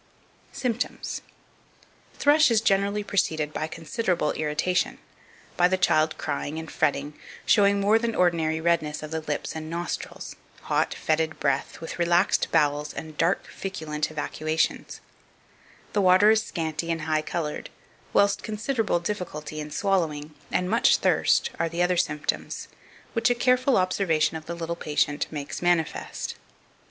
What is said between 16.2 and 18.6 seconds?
is scanty and high coloured; whilst